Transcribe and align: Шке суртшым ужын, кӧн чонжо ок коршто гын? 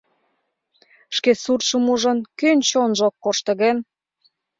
Шке 1.15 1.31
суртшым 1.43 1.85
ужын, 1.93 2.17
кӧн 2.39 2.59
чонжо 2.69 3.03
ок 3.09 3.15
коршто 3.23 3.51
гын? 3.61 3.77